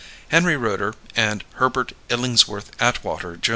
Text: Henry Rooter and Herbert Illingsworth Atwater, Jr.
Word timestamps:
Henry 0.29 0.57
Rooter 0.57 0.95
and 1.15 1.43
Herbert 1.57 1.93
Illingsworth 2.09 2.71
Atwater, 2.81 3.37
Jr. 3.37 3.49